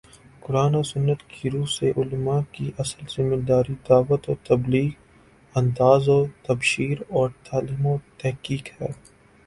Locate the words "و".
0.75-0.81, 4.29-4.33, 6.09-6.19, 7.85-7.97